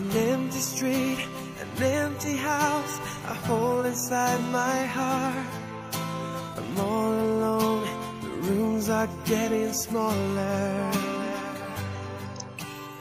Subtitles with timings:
[0.00, 1.18] An empty street,
[1.60, 5.34] an empty house, a hole inside my heart.
[6.56, 7.86] I'm all alone,
[8.22, 10.90] the rooms are getting smaller.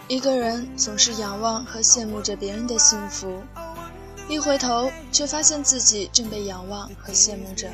[0.09, 3.41] 一个人总是仰望和羡慕着别人的幸福，
[4.27, 7.69] 一回头却发现自己正被仰望和羡慕着。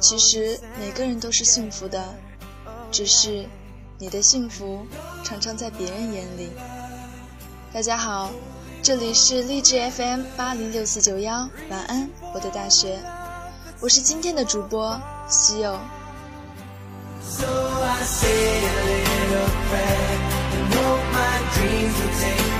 [0.00, 2.02] 其实每个人都是幸福的，
[2.90, 3.46] 只是
[3.98, 4.86] 你的幸福
[5.22, 6.48] 常常在别人眼里。
[7.76, 8.30] 大家好，
[8.82, 12.98] 这里是励志 FM 八零六四九幺，晚安，我的大学，
[13.80, 14.98] 我是今天的主播
[15.28, 15.78] 西柚。
[17.20, 18.30] So I say
[18.64, 18.70] a
[19.28, 20.08] little prayer
[20.56, 22.55] and hope my dreams will take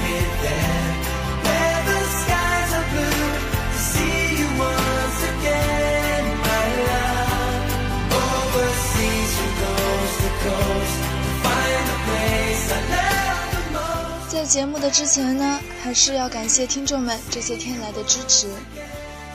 [14.46, 18.46] 节目的之前呢，还是要感谢听众们这些天来的支持，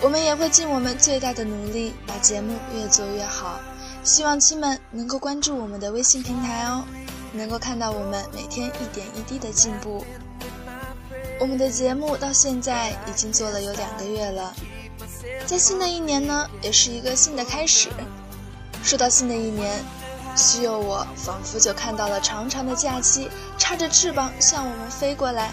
[0.01, 3.59] 我们也会尽我们最大的努力，把节目越做越好。
[4.03, 6.83] 希望亲们能够关注我们的微信平台哦，
[7.33, 10.05] 能够看到我们每天一点一滴的进步。
[11.39, 14.55] 我们的节目到现在已经做了有两个月了，
[15.45, 17.89] 在新的一年呢，也是一个新的开始。
[18.81, 19.79] 说到新的一年，
[20.35, 25.51] 西柚我仿佛就看到了长长的假期插着翅膀向我们飞过来，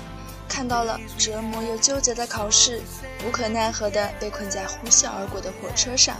[0.49, 2.81] 看到了折磨又纠结的考试，
[3.27, 6.17] 无可奈何的被困在呼啸而过的火车上。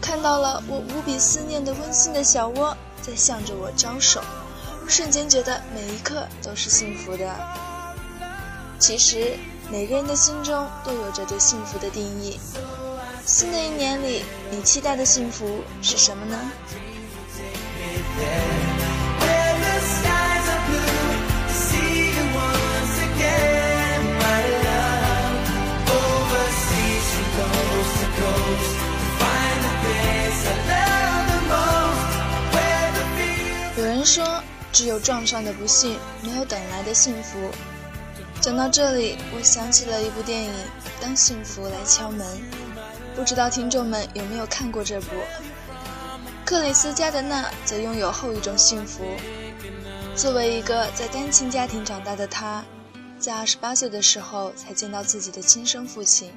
[0.00, 4.22] 看到了我无比思念的温馨的小窝在向着我招手，
[4.86, 7.34] 瞬间觉得每一刻都是幸福的。
[8.78, 9.36] 其实
[9.70, 12.38] 每个人的心中都有着对幸福的定义。
[13.26, 16.38] 新的一年里，你期待的幸福是什么呢？
[33.76, 37.38] 有人说，只有撞上的不幸，没有等来的幸福。
[38.40, 40.50] 讲到这里，我想起了一部电影
[41.00, 42.26] 《当幸福来敲门》，
[43.14, 45.06] 不知道听众们有没有看过这部？
[46.48, 49.04] 克里斯加德纳则拥有后一种幸福。
[50.16, 52.64] 作为一个在单亲家庭长大的他，
[53.18, 56.32] 在二十八岁的时候才见到自己的亲生父亲，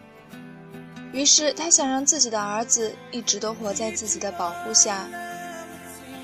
[1.13, 5.07] 于是他想让自己的儿子一直都活在自己的保护下。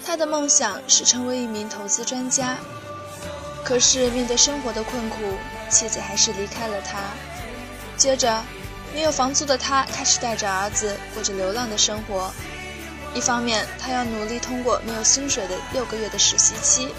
[0.06, 2.58] 他的梦想是成为一名投资专家，
[3.64, 5.16] 可是面对生活的困苦，
[5.70, 7.00] 妻子还是离开了他。
[7.96, 8.44] 接着，
[8.94, 12.30] 没有房租的他开始带着儿子过着流浪的生活。
[13.14, 16.90] 一方面，他要努力通过没有薪水的六个月的实习期；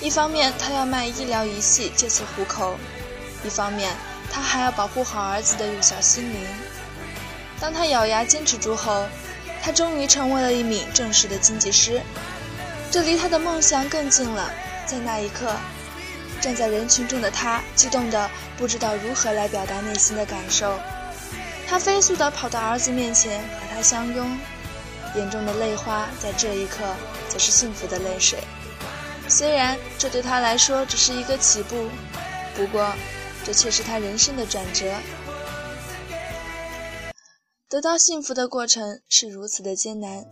[0.00, 2.74] 一方面，他要卖医疗仪器借此糊口；
[3.44, 3.94] 一方面，
[4.32, 6.46] 他还要保护好儿子的幼小心灵。
[7.60, 9.06] 当他咬牙坚持住后，
[9.62, 12.02] 他终于成为了一名正式的经济师，
[12.90, 14.50] 这离他的梦想更近了。
[14.86, 15.54] 在那一刻，
[16.40, 20.78] 站在人群中的他激动得不知道如何来表达内心的感受。
[21.66, 24.38] 他飞速地跑到儿子面前和他相拥，
[25.16, 26.84] 眼中的泪花在这一刻
[27.28, 28.38] 则是幸福的泪水。
[29.28, 31.88] 虽然这对他来说只是一个起步，
[32.54, 32.92] 不过
[33.44, 34.92] 这却是他人生的转折。
[37.68, 40.24] 得到幸福的过程是如此的艰难，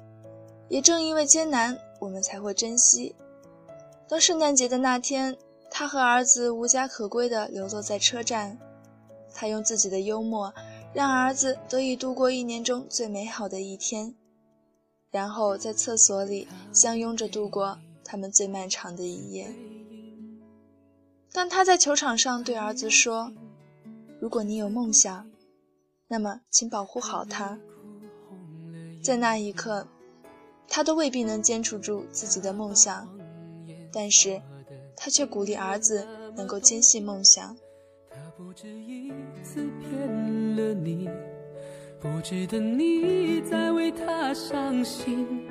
[0.69, 3.17] 也正因为艰难，我们才会珍惜。
[4.09, 5.37] 当圣诞节的那天，
[5.71, 8.57] 他和儿子无家可归地流落在车站，
[9.35, 10.55] 他用自己的幽默
[10.93, 14.15] 让儿子得以度过一年中最美好的一天，
[15.15, 19.47] 然后在厕所里相拥着度过他们最漫长的一夜。
[21.33, 23.33] 当他在球场上对儿子说
[24.19, 25.31] ：“如果你有梦想，
[26.09, 27.57] 那么请保护好它。”
[29.05, 29.87] 在那一刻，
[30.67, 33.09] 他都未必能坚持住自己的梦想，
[33.93, 34.43] 但是
[34.97, 36.05] 他却鼓励儿子
[36.35, 37.57] 能够坚信梦想。
[38.11, 39.13] 他不止一
[39.45, 41.09] 次骗了你，
[42.05, 45.49] 不值得你再为他伤心。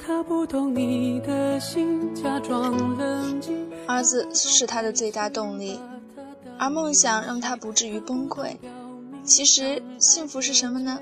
[0.00, 3.68] 他不懂你的心，假装冷静。
[3.86, 5.78] 儿子是他的最大动力，
[6.58, 8.56] 而梦想让他不至于崩溃。
[9.24, 10.98] 其实，幸福是什么呢？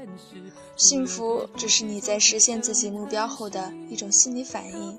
[0.74, 4.98] 幸福只是你在实现自己目标后的一种心理反应。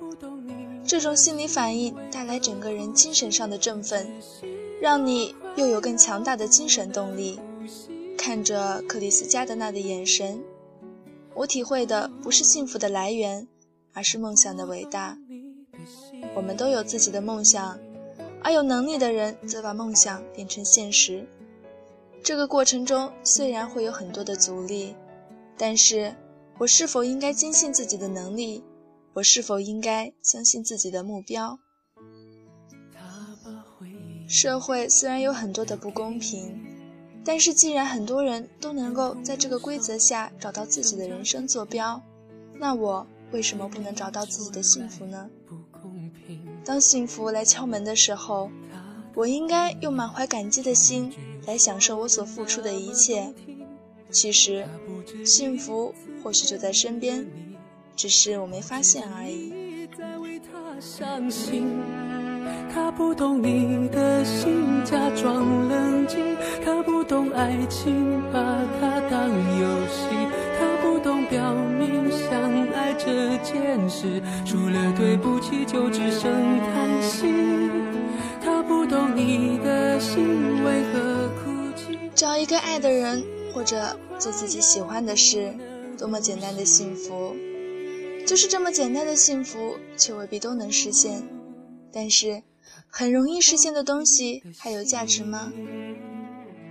[0.85, 4.07] 这种心理反应带来整个人精神上的振奋，
[4.81, 7.37] 让你又有更强大的精神动力。
[8.17, 10.41] 看着克里斯加德纳的眼神，
[11.33, 13.47] 我体会的不是幸福的来源，
[13.93, 15.17] 而是梦想的伟大。
[16.35, 17.77] 我们都有自己的梦想，
[18.41, 21.27] 而有能力的人则把梦想变成现实。
[22.23, 24.95] 这个过程中虽然会有很多的阻力，
[25.57, 26.15] 但是
[26.57, 28.63] 我是否应该坚信自己的能力？
[29.13, 31.59] 我是否应该相信自己的目标？
[34.27, 36.59] 社会虽然有很多的不公平，
[37.25, 42.01] 但是既然很多人都能够在这个规则下找到自己的人生坐标，
[42.57, 45.29] 那我为什么不能找到自己的幸福呢？
[46.65, 48.49] 当幸福来敲门的时候，
[49.15, 51.13] 我应该用满怀感激的心
[51.45, 53.33] 来享受我所付出的一切。
[54.09, 54.67] 其实，
[55.25, 55.93] 幸福
[56.23, 57.25] 或许就在身边，
[57.95, 59.51] 只是我没发现而已。
[62.71, 66.19] 他不懂你的心，假装冷静；
[66.63, 68.39] 他不懂爱情，把
[68.79, 70.27] 它当游戏；
[70.59, 77.27] 他不懂表明相爱这件事，除了对不起就只剩叹息。
[78.43, 81.97] 他不懂你的心为何哭泣。
[82.13, 83.23] 找一个爱的人，
[83.53, 85.53] 或者做自己喜欢的事，
[85.97, 87.35] 多么简单的幸福！
[88.25, 91.21] 就是这么简单的幸福，却未必都能实现。
[91.91, 92.41] 但是，
[92.95, 95.51] 很容易实现的东西，还有价值吗？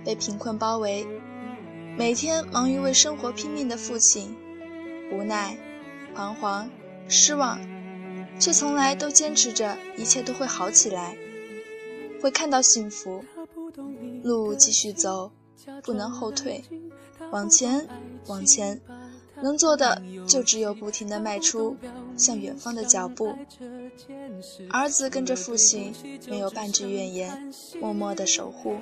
[0.05, 1.05] 被贫困包围，
[1.97, 4.33] 每天忙于为生活拼命的父亲，
[5.11, 5.57] 无奈、
[6.15, 6.69] 彷徨、
[7.09, 7.59] 失望，
[8.39, 11.17] 却从来都坚持着一切都会好起来，
[12.21, 13.21] 会看到幸福。
[14.23, 15.29] 路继续走，
[15.83, 16.63] 不能后退，
[17.31, 17.85] 往前，
[18.27, 18.79] 往前。
[19.43, 21.75] 能做的就只有不停地迈出
[22.15, 23.35] 向远方的脚步。
[24.69, 25.93] 儿子跟着父亲，
[26.29, 28.77] 没有半句怨言，默默的守护，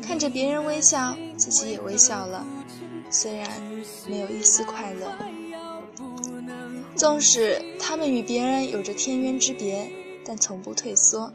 [0.00, 2.46] 看着别人微笑，自己也微笑了。
[3.10, 3.46] 虽然
[4.08, 5.14] 没有一丝快乐，
[6.96, 9.92] 纵使他们与别人有着天渊之别，
[10.24, 11.30] 但从不退缩。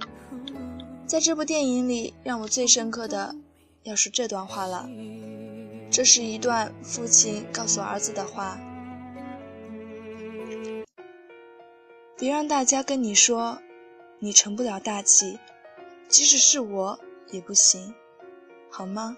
[1.06, 3.36] 在这部电影里，让我最深刻的，
[3.84, 4.90] 要是这段话了。
[5.92, 8.60] 这是一段父亲告诉儿子的话
[12.16, 13.60] ：“别让大家跟你说，
[14.20, 15.40] 你成不了大器，
[16.08, 17.00] 即使是我
[17.32, 17.94] 也不行，
[18.70, 19.18] 好吗？”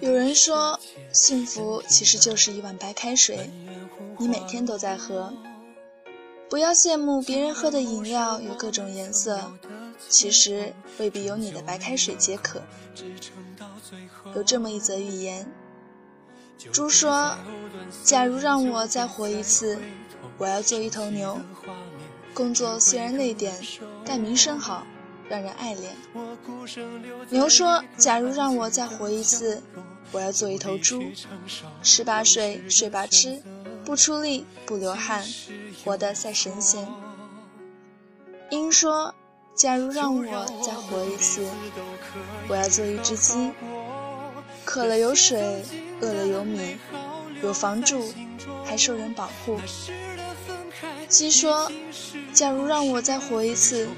[0.00, 0.78] 有人说，
[1.12, 3.50] 幸福其实就是一碗白开水，
[4.18, 5.32] 你每天都在喝。
[6.50, 9.52] 不要羡慕别人喝的饮料有各种颜色，
[10.08, 12.62] 其实未必有你的白开水解渴。
[14.34, 15.50] 有这么一则寓言：
[16.72, 17.36] 猪说，
[18.02, 19.78] 假如让我再活一次，
[20.38, 21.38] 我要做一头牛。
[22.34, 23.58] 工作虽然累点，
[24.04, 24.86] 但名声好。
[25.28, 25.94] 让人爱恋。
[27.28, 29.62] 牛说：“假如让我再活一次，
[30.10, 31.02] 我要做一头猪，
[31.82, 33.42] 吃吧睡，睡吧吃，
[33.84, 35.24] 不出力，不流汗，
[35.84, 36.88] 活得赛神仙。”
[38.50, 39.14] 鹰说
[39.54, 41.46] ：“假如让我再活一次，
[42.48, 43.52] 我要做一只鸡，
[44.64, 45.62] 渴了有水，
[46.00, 46.76] 饿了有米，
[47.42, 48.12] 有房住，
[48.64, 49.60] 还受人保护。”
[51.08, 51.70] 鸡说
[52.32, 53.88] ：“假如让我再活一次。”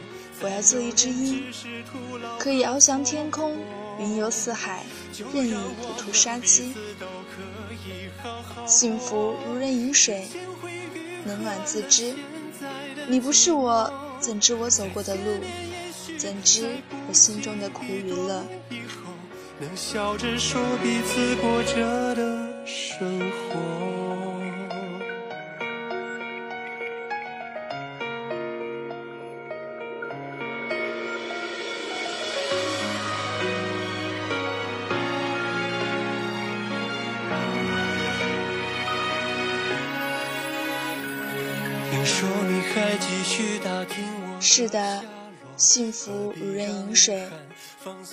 [0.42, 1.44] 我要做一只鹰，
[2.38, 3.56] 可以翱翔天空，
[3.98, 4.82] 云游四海，
[5.34, 6.72] 任意吐吐杀机。
[8.66, 10.28] 幸福如人饮水，
[11.26, 12.14] 冷暖自知。
[13.06, 15.22] 你不是我，怎知我走过的路？
[16.16, 16.66] 怎知
[17.08, 18.42] 我心中的苦与乐？
[19.58, 23.79] 能笑着说彼此过着的生活。
[44.40, 45.02] 是的，
[45.56, 47.28] 幸福如人饮水，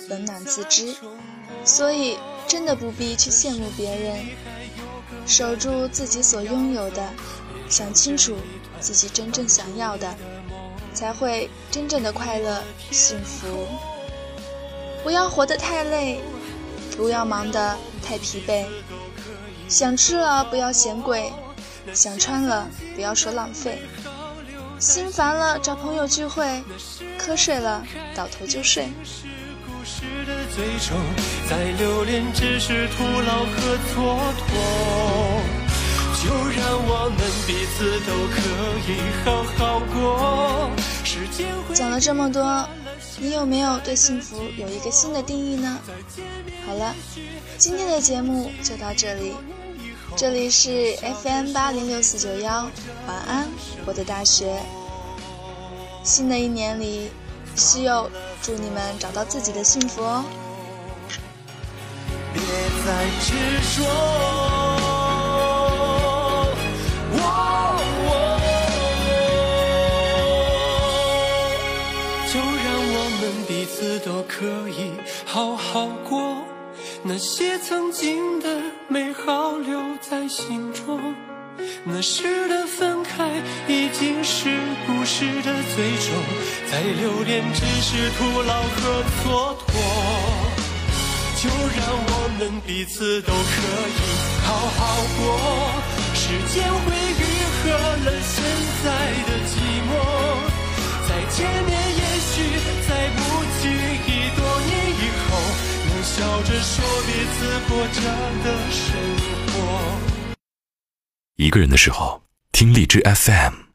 [0.08, 0.94] 冷暖自知。
[1.64, 4.26] 所以，真的不必去羡慕别人，
[5.26, 7.02] 守住自己所拥有的，
[7.68, 8.36] 想清楚
[8.78, 10.14] 自己真正想要的，
[10.92, 13.66] 才会真正的快乐幸福。
[15.02, 16.20] 不要活得太累，
[16.96, 18.66] 不要忙得太疲惫。
[19.68, 21.32] 想吃了不要嫌贵，
[21.94, 23.78] 想穿了不要说浪费。
[24.78, 26.62] 心烦了找朋友聚会，
[27.18, 28.88] 瞌睡了倒头就睡。
[31.48, 34.48] 在留恋只是徒劳和蹉跎。
[36.20, 38.36] 就让我们彼此都可
[38.90, 38.90] 以
[39.24, 39.26] 好
[39.56, 40.70] 好过。
[41.04, 42.68] 时间会讲了这么多，
[43.18, 45.78] 你有没有对幸福有一个新的定义呢？
[46.66, 46.92] 好了，
[47.56, 49.32] 今天的节目就到这里。
[50.18, 52.68] 这里是 FM 八零六四九幺，
[53.06, 53.48] 晚安，
[53.86, 54.60] 我的大学。
[56.02, 57.08] 新的一年里，
[57.54, 58.10] 西柚
[58.42, 60.24] 祝你们找到自己的幸福哦。
[62.34, 62.42] 别
[62.84, 63.30] 再执
[63.76, 63.84] 着。
[72.26, 74.90] 就让我们彼此都可以
[75.24, 76.42] 好好过，
[77.02, 81.14] 那些曾经的美好留在心中。
[81.84, 83.28] 那时的分开
[83.66, 84.48] 已经是
[84.86, 86.14] 故事的最终，
[86.70, 89.68] 再留恋只是徒劳和蹉跎。
[91.40, 93.36] 就让我们彼此都可
[93.88, 93.98] 以
[94.44, 94.80] 好好
[95.16, 95.22] 过，
[96.14, 97.22] 时间会愈
[97.54, 97.62] 合
[98.04, 98.34] 了现
[98.82, 98.86] 在
[99.26, 99.52] 的寂
[99.86, 99.90] 寞。
[101.08, 102.34] 再见面，也许
[102.88, 103.18] 再不，
[106.18, 108.02] 笑着说彼此过着
[108.42, 108.90] 的生
[109.46, 109.54] 活。
[111.36, 112.20] 一个人的时候，
[112.50, 113.67] 听荔枝 FM。